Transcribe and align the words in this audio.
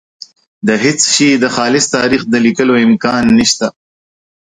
د 0.67 0.69
هېڅ 0.83 0.99
شي 1.15 1.29
د 1.43 1.45
خالص 1.55 1.85
تاریخ 1.95 2.21
د 2.27 2.35
لیکلو 2.45 2.75
امکان 2.87 3.23
نشته. 3.39 3.67